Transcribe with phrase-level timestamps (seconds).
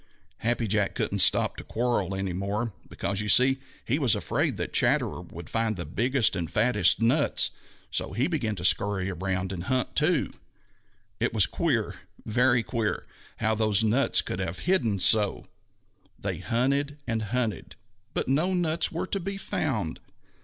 [0.37, 4.73] Happy Jack couldn't stop to quarrel any more, because you see he was afraid that
[4.73, 7.51] Chatterer would find the biggest and fattest nuts,
[7.91, 10.31] so he began to scurry around and hunt too.
[11.19, 11.93] It was queer,
[12.25, 13.05] very queer,
[13.37, 15.45] how those nuts could have hidden so!
[16.17, 17.75] They hunted and hunted,
[18.15, 19.99] but no nuts were to be found.